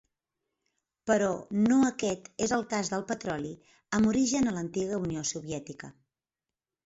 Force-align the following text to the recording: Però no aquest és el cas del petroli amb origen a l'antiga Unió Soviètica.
Però 1.09 1.27
no 1.65 1.75
aquest 1.89 2.29
és 2.45 2.53
el 2.57 2.63
cas 2.71 2.89
del 2.93 3.05
petroli 3.13 3.53
amb 3.99 4.11
origen 4.15 4.49
a 4.49 4.53
l'antiga 4.55 4.99
Unió 5.03 5.23
Soviètica. 5.35 5.91